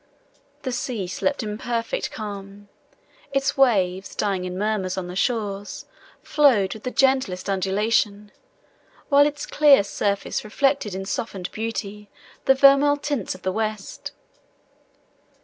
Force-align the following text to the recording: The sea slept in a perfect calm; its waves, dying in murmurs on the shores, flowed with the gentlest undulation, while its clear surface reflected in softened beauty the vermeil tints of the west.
The 0.63 0.71
sea 0.71 1.05
slept 1.05 1.43
in 1.43 1.53
a 1.53 1.57
perfect 1.57 2.09
calm; 2.09 2.69
its 3.31 3.55
waves, 3.55 4.15
dying 4.15 4.45
in 4.45 4.57
murmurs 4.57 4.97
on 4.97 5.05
the 5.05 5.15
shores, 5.15 5.85
flowed 6.23 6.73
with 6.73 6.81
the 6.81 6.89
gentlest 6.89 7.47
undulation, 7.47 8.31
while 9.09 9.27
its 9.27 9.45
clear 9.45 9.83
surface 9.83 10.43
reflected 10.43 10.95
in 10.95 11.05
softened 11.05 11.51
beauty 11.51 12.09
the 12.45 12.55
vermeil 12.55 12.97
tints 12.97 13.35
of 13.35 13.43
the 13.43 13.51
west. 13.51 14.11